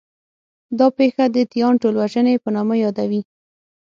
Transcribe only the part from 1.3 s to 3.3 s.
د 'تیان ټولوژنې' په نامه یادوي.